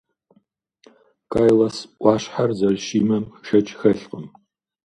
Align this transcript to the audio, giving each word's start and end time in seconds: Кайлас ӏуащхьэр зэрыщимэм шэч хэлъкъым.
Кайлас 1.31 1.77
ӏуащхьэр 2.01 2.51
зэрыщимэм 2.57 3.25
шэч 3.45 3.67
хэлъкъым. 3.79 4.25